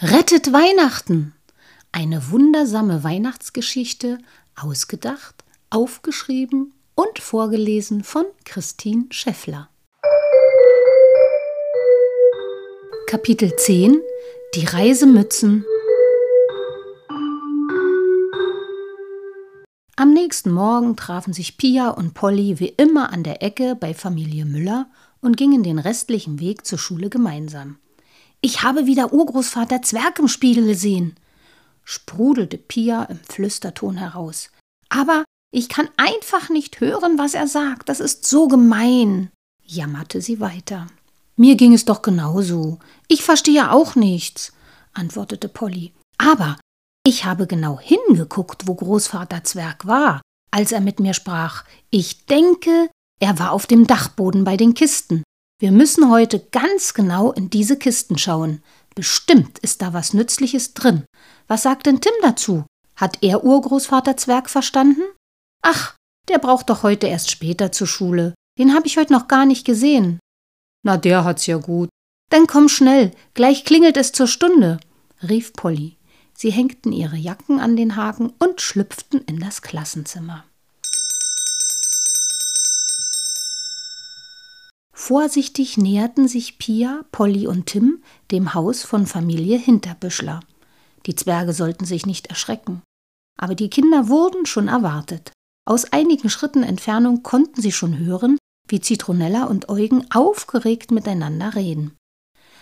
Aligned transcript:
Rettet 0.00 0.52
Weihnachten! 0.52 1.34
Eine 1.90 2.30
wundersame 2.30 3.02
Weihnachtsgeschichte, 3.02 4.18
ausgedacht, 4.54 5.42
aufgeschrieben 5.70 6.72
und 6.94 7.18
vorgelesen 7.18 8.04
von 8.04 8.24
Christine 8.44 9.06
Scheffler. 9.10 9.70
Kapitel 13.08 13.56
10 13.56 14.00
Die 14.54 14.66
Reisemützen 14.66 15.64
Am 19.96 20.12
nächsten 20.12 20.52
Morgen 20.52 20.94
trafen 20.94 21.32
sich 21.32 21.58
Pia 21.58 21.90
und 21.90 22.14
Polly 22.14 22.60
wie 22.60 22.68
immer 22.68 23.12
an 23.12 23.24
der 23.24 23.42
Ecke 23.42 23.74
bei 23.74 23.94
Familie 23.94 24.44
Müller 24.44 24.88
und 25.20 25.36
gingen 25.36 25.64
den 25.64 25.80
restlichen 25.80 26.38
Weg 26.38 26.64
zur 26.64 26.78
Schule 26.78 27.10
gemeinsam. 27.10 27.80
Ich 28.40 28.62
habe 28.62 28.86
wieder 28.86 29.12
Urgroßvater 29.12 29.82
Zwerg 29.82 30.18
im 30.18 30.28
Spiegel 30.28 30.66
gesehen, 30.66 31.16
sprudelte 31.84 32.56
Pia 32.56 33.04
im 33.04 33.18
Flüsterton 33.28 33.96
heraus. 33.96 34.50
Aber 34.88 35.24
ich 35.50 35.68
kann 35.68 35.88
einfach 35.96 36.48
nicht 36.48 36.80
hören, 36.80 37.18
was 37.18 37.34
er 37.34 37.48
sagt. 37.48 37.88
Das 37.88 38.00
ist 38.00 38.26
so 38.26 38.46
gemein, 38.46 39.30
jammerte 39.64 40.20
sie 40.20 40.38
weiter. 40.40 40.86
Mir 41.36 41.56
ging 41.56 41.72
es 41.72 41.84
doch 41.84 42.02
genauso. 42.02 42.78
Ich 43.08 43.22
verstehe 43.22 43.72
auch 43.72 43.94
nichts, 43.96 44.52
antwortete 44.92 45.48
Polly. 45.48 45.92
Aber 46.18 46.58
ich 47.04 47.24
habe 47.24 47.46
genau 47.46 47.80
hingeguckt, 47.80 48.66
wo 48.66 48.74
Großvater 48.74 49.44
Zwerg 49.44 49.86
war, 49.86 50.20
als 50.50 50.72
er 50.72 50.80
mit 50.80 51.00
mir 51.00 51.14
sprach. 51.14 51.64
Ich 51.90 52.26
denke, 52.26 52.90
er 53.20 53.38
war 53.38 53.52
auf 53.52 53.66
dem 53.66 53.86
Dachboden 53.86 54.44
bei 54.44 54.56
den 54.56 54.74
Kisten. 54.74 55.22
Wir 55.60 55.72
müssen 55.72 56.08
heute 56.08 56.38
ganz 56.52 56.94
genau 56.94 57.32
in 57.32 57.50
diese 57.50 57.76
Kisten 57.76 58.16
schauen. 58.16 58.62
Bestimmt 58.94 59.58
ist 59.58 59.82
da 59.82 59.92
was 59.92 60.14
Nützliches 60.14 60.74
drin. 60.74 61.04
Was 61.48 61.64
sagt 61.64 61.86
denn 61.86 62.00
Tim 62.00 62.12
dazu? 62.22 62.64
Hat 62.94 63.18
er 63.22 63.42
Urgroßvater 63.42 64.16
Zwerg 64.16 64.48
verstanden? 64.50 65.02
Ach, 65.62 65.96
der 66.28 66.38
braucht 66.38 66.70
doch 66.70 66.84
heute 66.84 67.08
erst 67.08 67.32
später 67.32 67.72
zur 67.72 67.88
Schule. 67.88 68.34
Den 68.56 68.72
habe 68.72 68.86
ich 68.86 68.98
heute 68.98 69.12
noch 69.12 69.26
gar 69.26 69.46
nicht 69.46 69.64
gesehen. 69.64 70.20
Na, 70.84 70.96
der 70.96 71.24
hat's 71.24 71.46
ja 71.46 71.56
gut. 71.56 71.88
Dann 72.30 72.46
komm 72.46 72.68
schnell, 72.68 73.12
gleich 73.34 73.64
klingelt 73.64 73.96
es 73.96 74.12
zur 74.12 74.28
Stunde, 74.28 74.78
rief 75.28 75.52
Polly. 75.54 75.96
Sie 76.34 76.50
hängten 76.50 76.92
ihre 76.92 77.16
Jacken 77.16 77.58
an 77.58 77.76
den 77.76 77.96
Haken 77.96 78.32
und 78.38 78.60
schlüpften 78.60 79.22
in 79.22 79.40
das 79.40 79.62
Klassenzimmer. 79.62 80.44
Vorsichtig 85.08 85.78
näherten 85.78 86.28
sich 86.28 86.58
Pia, 86.58 87.02
Polly 87.12 87.46
und 87.46 87.64
Tim 87.64 88.02
dem 88.30 88.52
Haus 88.52 88.82
von 88.82 89.06
Familie 89.06 89.56
Hinterbüschler. 89.56 90.40
Die 91.06 91.14
Zwerge 91.14 91.54
sollten 91.54 91.86
sich 91.86 92.04
nicht 92.04 92.26
erschrecken. 92.26 92.82
Aber 93.40 93.54
die 93.54 93.70
Kinder 93.70 94.08
wurden 94.08 94.44
schon 94.44 94.68
erwartet. 94.68 95.32
Aus 95.66 95.94
einigen 95.94 96.28
Schritten 96.28 96.62
Entfernung 96.62 97.22
konnten 97.22 97.62
sie 97.62 97.72
schon 97.72 97.96
hören, 97.96 98.36
wie 98.68 98.82
Zitronella 98.82 99.44
und 99.44 99.70
Eugen 99.70 100.04
aufgeregt 100.12 100.90
miteinander 100.90 101.54
reden. 101.54 101.96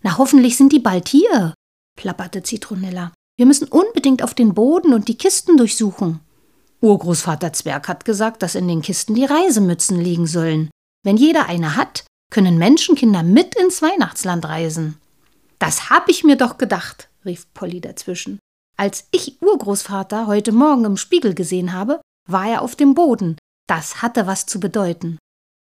Na, 0.00 0.16
hoffentlich 0.16 0.56
sind 0.56 0.72
die 0.72 0.80
bald 0.80 1.08
hier, 1.08 1.52
plapperte 1.98 2.42
Zitronella. 2.42 3.12
Wir 3.36 3.44
müssen 3.44 3.68
unbedingt 3.68 4.22
auf 4.22 4.32
den 4.32 4.54
Boden 4.54 4.94
und 4.94 5.08
die 5.08 5.18
Kisten 5.18 5.58
durchsuchen. 5.58 6.20
Urgroßvater 6.80 7.52
Zwerg 7.52 7.86
hat 7.86 8.06
gesagt, 8.06 8.42
dass 8.42 8.54
in 8.54 8.66
den 8.66 8.80
Kisten 8.80 9.14
die 9.14 9.26
Reisemützen 9.26 10.00
liegen 10.00 10.26
sollen. 10.26 10.70
Wenn 11.04 11.18
jeder 11.18 11.44
eine 11.46 11.76
hat, 11.76 12.04
können 12.30 12.58
Menschenkinder 12.58 13.22
mit 13.22 13.54
ins 13.56 13.82
Weihnachtsland 13.82 14.44
reisen. 14.46 14.98
Das 15.58 15.90
hab 15.90 16.08
ich 16.08 16.24
mir 16.24 16.36
doch 16.36 16.56
gedacht, 16.56 17.08
rief 17.24 17.52
Polly 17.52 17.80
dazwischen. 17.80 18.38
Als 18.76 19.06
ich 19.10 19.42
Urgroßvater 19.42 20.26
heute 20.26 20.52
Morgen 20.52 20.86
im 20.86 20.96
Spiegel 20.96 21.34
gesehen 21.34 21.74
habe, 21.74 22.00
war 22.26 22.48
er 22.48 22.62
auf 22.62 22.76
dem 22.76 22.94
Boden. 22.94 23.36
Das 23.68 24.00
hatte 24.00 24.26
was 24.26 24.46
zu 24.46 24.58
bedeuten. 24.58 25.18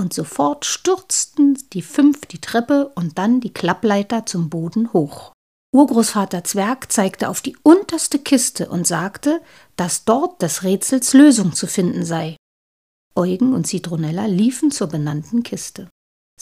Und 0.00 0.14
sofort 0.14 0.64
stürzten 0.64 1.58
die 1.72 1.82
fünf 1.82 2.26
die 2.26 2.40
Treppe 2.40 2.92
und 2.94 3.18
dann 3.18 3.40
die 3.40 3.52
Klappleiter 3.52 4.24
zum 4.24 4.50
Boden 4.50 4.92
hoch. 4.92 5.32
Urgroßvater 5.74 6.44
Zwerg 6.44 6.92
zeigte 6.92 7.28
auf 7.28 7.40
die 7.40 7.56
unterste 7.62 8.18
Kiste 8.18 8.68
und 8.68 8.86
sagte, 8.86 9.40
dass 9.76 10.04
dort 10.04 10.42
des 10.42 10.62
Rätsels 10.62 11.14
Lösung 11.14 11.54
zu 11.54 11.66
finden 11.66 12.04
sei. 12.04 12.36
Eugen 13.14 13.54
und 13.54 13.66
Zitronella 13.66 14.26
liefen 14.26 14.70
zur 14.70 14.88
benannten 14.88 15.42
Kiste. 15.42 15.88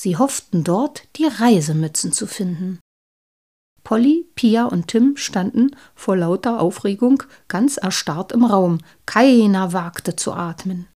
Sie 0.02 0.16
hofften 0.16 0.64
dort, 0.64 1.02
die 1.16 1.26
Reisemützen 1.26 2.10
zu 2.10 2.26
finden. 2.26 2.80
Polly, 3.84 4.26
Pia 4.34 4.64
und 4.64 4.88
Tim 4.88 5.18
standen 5.18 5.76
vor 5.94 6.16
lauter 6.16 6.58
Aufregung 6.58 7.22
ganz 7.48 7.76
erstarrt 7.76 8.32
im 8.32 8.46
Raum. 8.46 8.78
Keiner 9.04 9.74
wagte 9.74 10.16
zu 10.16 10.32
atmen. 10.32 10.88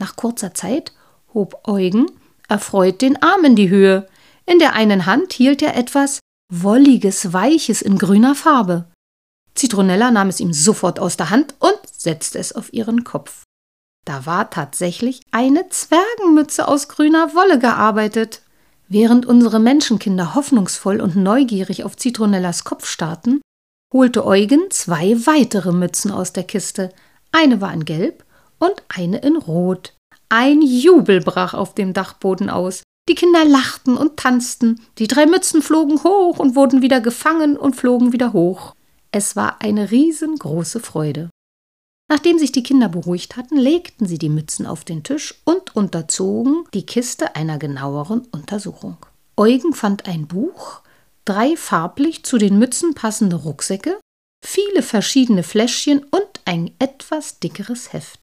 Nach 0.00 0.14
kurzer 0.14 0.54
Zeit 0.54 0.92
hob 1.34 1.66
Eugen 1.66 2.06
erfreut 2.48 3.02
den 3.02 3.20
Arm 3.20 3.42
in 3.44 3.56
die 3.56 3.68
Höhe. 3.68 4.06
In 4.44 4.60
der 4.60 4.74
einen 4.74 5.06
Hand 5.06 5.32
hielt 5.32 5.60
er 5.60 5.76
etwas 5.76 6.20
Wolliges, 6.48 7.32
Weiches 7.32 7.82
in 7.82 7.98
grüner 7.98 8.36
Farbe. 8.36 8.86
Zitronella 9.56 10.12
nahm 10.12 10.28
es 10.28 10.38
ihm 10.38 10.52
sofort 10.52 11.00
aus 11.00 11.16
der 11.16 11.30
Hand 11.30 11.56
und 11.58 11.80
setzte 11.90 12.38
es 12.38 12.52
auf 12.52 12.72
ihren 12.72 13.02
Kopf. 13.02 13.42
Da 14.06 14.24
war 14.24 14.50
tatsächlich 14.50 15.20
eine 15.32 15.68
Zwergenmütze 15.68 16.68
aus 16.68 16.88
grüner 16.88 17.34
Wolle 17.34 17.58
gearbeitet. 17.58 18.40
Während 18.88 19.26
unsere 19.26 19.58
Menschenkinder 19.58 20.36
hoffnungsvoll 20.36 21.00
und 21.00 21.16
neugierig 21.16 21.82
auf 21.82 21.96
Zitronellas 21.96 22.62
Kopf 22.62 22.86
starrten, 22.86 23.40
holte 23.92 24.24
Eugen 24.24 24.70
zwei 24.70 25.16
weitere 25.26 25.72
Mützen 25.72 26.12
aus 26.12 26.32
der 26.32 26.44
Kiste. 26.44 26.92
Eine 27.32 27.60
war 27.60 27.74
in 27.74 27.84
Gelb 27.84 28.24
und 28.60 28.80
eine 28.88 29.18
in 29.18 29.36
Rot. 29.36 29.92
Ein 30.28 30.62
Jubel 30.62 31.20
brach 31.20 31.54
auf 31.54 31.74
dem 31.74 31.92
Dachboden 31.92 32.48
aus. 32.48 32.84
Die 33.08 33.16
Kinder 33.16 33.44
lachten 33.44 33.96
und 33.96 34.16
tanzten, 34.16 34.80
die 34.98 35.08
drei 35.08 35.26
Mützen 35.26 35.62
flogen 35.62 36.04
hoch 36.04 36.38
und 36.38 36.54
wurden 36.54 36.80
wieder 36.80 37.00
gefangen 37.00 37.56
und 37.56 37.74
flogen 37.74 38.12
wieder 38.12 38.32
hoch. 38.32 38.76
Es 39.10 39.34
war 39.34 39.62
eine 39.62 39.90
riesengroße 39.90 40.78
Freude. 40.78 41.28
Nachdem 42.08 42.38
sich 42.38 42.52
die 42.52 42.62
Kinder 42.62 42.88
beruhigt 42.88 43.36
hatten, 43.36 43.56
legten 43.56 44.06
sie 44.06 44.18
die 44.18 44.28
Mützen 44.28 44.64
auf 44.64 44.84
den 44.84 45.02
Tisch 45.02 45.34
und 45.44 45.74
unterzogen 45.74 46.64
die 46.72 46.86
Kiste 46.86 47.34
einer 47.34 47.58
genaueren 47.58 48.26
Untersuchung. 48.30 48.96
Eugen 49.36 49.74
fand 49.74 50.06
ein 50.06 50.28
Buch, 50.28 50.82
drei 51.24 51.56
farblich 51.56 52.24
zu 52.24 52.38
den 52.38 52.58
Mützen 52.58 52.94
passende 52.94 53.36
Rucksäcke, 53.36 53.98
viele 54.44 54.82
verschiedene 54.82 55.42
Fläschchen 55.42 56.04
und 56.04 56.40
ein 56.44 56.70
etwas 56.78 57.40
dickeres 57.40 57.92
Heft. 57.92 58.20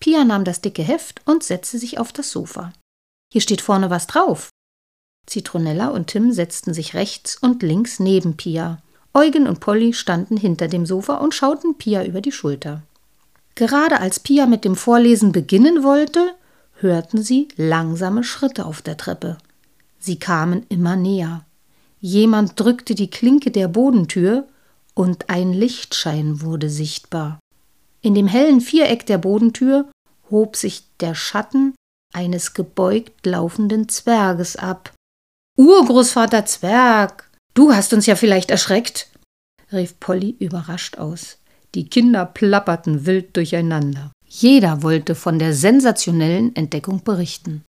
Pia 0.00 0.24
nahm 0.24 0.44
das 0.44 0.60
dicke 0.60 0.82
Heft 0.82 1.22
und 1.24 1.44
setzte 1.44 1.78
sich 1.78 1.98
auf 1.98 2.12
das 2.12 2.32
Sofa. 2.32 2.72
Hier 3.32 3.40
steht 3.40 3.60
vorne 3.60 3.90
was 3.90 4.08
drauf. 4.08 4.50
Zitronella 5.26 5.88
und 5.88 6.08
Tim 6.08 6.32
setzten 6.32 6.74
sich 6.74 6.94
rechts 6.94 7.36
und 7.36 7.62
links 7.62 8.00
neben 8.00 8.36
Pia. 8.36 8.82
Eugen 9.14 9.46
und 9.46 9.60
Polly 9.60 9.92
standen 9.92 10.36
hinter 10.36 10.66
dem 10.66 10.84
Sofa 10.84 11.18
und 11.18 11.34
schauten 11.34 11.78
Pia 11.78 12.04
über 12.04 12.20
die 12.20 12.32
Schulter. 12.32 12.82
Gerade 13.54 14.00
als 14.00 14.20
Pia 14.20 14.46
mit 14.46 14.64
dem 14.64 14.76
Vorlesen 14.76 15.32
beginnen 15.32 15.82
wollte, 15.82 16.34
hörten 16.80 17.22
sie 17.22 17.48
langsame 17.56 18.24
Schritte 18.24 18.66
auf 18.66 18.82
der 18.82 18.96
Treppe. 18.96 19.38
Sie 19.98 20.18
kamen 20.18 20.66
immer 20.68 20.96
näher. 20.96 21.44
Jemand 22.00 22.58
drückte 22.58 22.94
die 22.94 23.08
Klinke 23.08 23.50
der 23.50 23.68
Bodentür 23.68 24.46
und 24.94 25.30
ein 25.30 25.52
Lichtschein 25.52 26.42
wurde 26.42 26.68
sichtbar. 26.68 27.38
In 28.02 28.14
dem 28.14 28.26
hellen 28.26 28.60
Viereck 28.60 29.06
der 29.06 29.18
Bodentür 29.18 29.90
hob 30.30 30.56
sich 30.56 30.84
der 31.00 31.14
Schatten 31.14 31.74
eines 32.12 32.54
gebeugt 32.54 33.24
laufenden 33.24 33.88
Zwerges 33.88 34.56
ab. 34.56 34.92
Urgroßvater 35.56 36.44
Zwerg, 36.44 37.30
du 37.54 37.72
hast 37.72 37.94
uns 37.94 38.06
ja 38.06 38.16
vielleicht 38.16 38.50
erschreckt, 38.50 39.08
rief 39.72 39.98
Polly 40.00 40.36
überrascht 40.38 40.98
aus. 40.98 41.38
Die 41.74 41.88
Kinder 41.88 42.24
plapperten 42.24 43.04
wild 43.04 43.36
durcheinander. 43.36 44.12
Jeder 44.26 44.82
wollte 44.82 45.14
von 45.14 45.38
der 45.38 45.52
sensationellen 45.54 46.54
Entdeckung 46.54 47.02
berichten. 47.02 47.64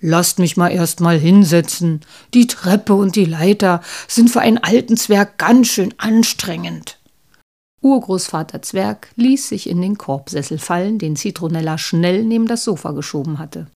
Lasst 0.00 0.38
mich 0.38 0.56
mal 0.56 0.68
erst 0.68 1.00
mal 1.00 1.18
hinsetzen. 1.18 2.00
Die 2.34 2.46
Treppe 2.46 2.94
und 2.94 3.16
die 3.16 3.24
Leiter 3.24 3.82
sind 4.08 4.30
für 4.30 4.40
einen 4.40 4.58
alten 4.58 4.96
Zwerg 4.96 5.38
ganz 5.38 5.68
schön 5.68 5.94
anstrengend. 5.96 6.98
Urgroßvater 7.82 8.62
Zwerg 8.62 9.08
ließ 9.16 9.48
sich 9.48 9.68
in 9.68 9.80
den 9.80 9.96
Korbsessel 9.96 10.58
fallen, 10.58 10.98
den 10.98 11.16
Zitronella 11.16 11.78
schnell 11.78 12.24
neben 12.24 12.46
das 12.46 12.64
Sofa 12.64 12.90
geschoben 12.92 13.38
hatte. 13.38 13.68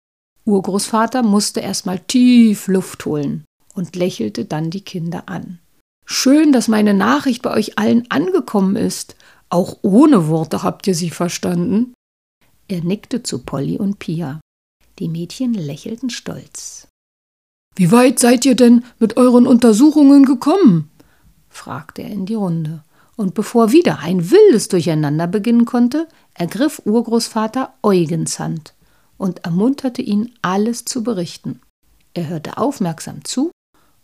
Urgroßvater 0.45 1.21
musste 1.21 1.59
erst 1.59 1.85
mal 1.85 1.99
tief 1.99 2.67
Luft 2.67 3.05
holen 3.05 3.45
und 3.75 3.95
lächelte 3.95 4.45
dann 4.45 4.71
die 4.71 4.81
Kinder 4.81 5.23
an. 5.27 5.59
Schön, 6.05 6.51
dass 6.51 6.67
meine 6.67 6.95
Nachricht 6.95 7.43
bei 7.43 7.51
euch 7.51 7.77
allen 7.77 8.09
angekommen 8.09 8.75
ist. 8.75 9.15
Auch 9.49 9.77
ohne 9.81 10.27
Worte 10.27 10.63
habt 10.63 10.85
ihr 10.87 10.95
sie 10.95 11.09
verstanden? 11.09 11.93
Er 12.67 12.83
nickte 12.83 13.23
zu 13.23 13.39
Polly 13.39 13.77
und 13.77 13.97
Pia. 13.97 14.39
Die 14.99 15.07
Mädchen 15.07 15.53
lächelten 15.53 16.09
stolz. 16.09 16.87
Wie 17.75 17.91
weit 17.91 18.19
seid 18.19 18.45
ihr 18.45 18.55
denn 18.55 18.83
mit 18.99 19.17
euren 19.17 19.47
Untersuchungen 19.47 20.25
gekommen? 20.25 20.91
fragte 21.49 22.03
er 22.03 22.09
in 22.09 22.25
die 22.25 22.35
Runde. 22.35 22.83
Und 23.15 23.33
bevor 23.33 23.71
wieder 23.71 23.99
ein 23.99 24.31
wildes 24.31 24.69
Durcheinander 24.69 25.27
beginnen 25.27 25.65
konnte, 25.65 26.07
ergriff 26.33 26.81
Urgroßvater 26.85 27.73
Eugens 27.83 28.39
Hand 28.39 28.73
und 29.17 29.43
ermunterte 29.45 30.01
ihn, 30.01 30.33
alles 30.41 30.85
zu 30.85 31.03
berichten. 31.03 31.59
Er 32.13 32.27
hörte 32.27 32.57
aufmerksam 32.57 33.25
zu 33.25 33.51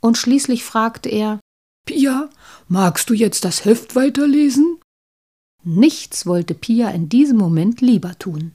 und 0.01 0.18
schließlich 0.18 0.65
fragte 0.65 1.09
er: 1.09 1.39
Pia, 1.88 2.30
magst 2.68 3.09
du 3.09 3.13
jetzt 3.13 3.45
das 3.45 3.63
Heft 3.63 3.95
weiterlesen? 3.95 4.75
Nichts 5.67 6.27
wollte 6.27 6.53
Pia 6.53 6.89
in 6.89 7.09
diesem 7.09 7.38
Moment 7.38 7.81
lieber 7.81 8.19
tun. 8.19 8.51